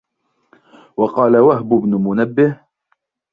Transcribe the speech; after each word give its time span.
وَقَالَ 0.97 1.37
وَهْبُ 1.37 1.69
بْنُ 1.69 1.93
مُنَبِّهٍ 1.95 2.65